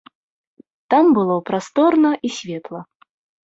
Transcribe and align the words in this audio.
Там 0.93 1.05
было 1.19 1.37
прасторна 1.51 2.11
і 2.29 2.35
светла. 2.41 2.79